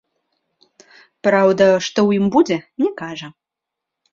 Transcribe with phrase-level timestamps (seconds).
[1.27, 3.27] Праўда, што ў ім будзе, не кажа.